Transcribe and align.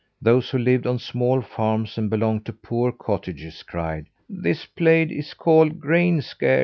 Those 0.19 0.49
who 0.49 0.57
lived 0.57 0.87
on 0.87 0.97
small 0.97 1.41
farms, 1.43 1.95
and 1.95 2.09
belonged 2.09 2.47
to 2.47 2.53
poor 2.53 2.91
cottagers, 2.91 3.61
cried: 3.61 4.07
"This 4.27 4.65
place 4.65 5.11
is 5.11 5.35
called 5.35 5.79
Grainscarce." 5.79 6.59